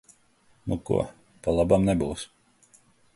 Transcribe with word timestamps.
Nu 0.71 0.77
ko, 0.87 0.97
pa 1.47 1.55
labam 1.59 1.85
nebūs. 1.91 2.25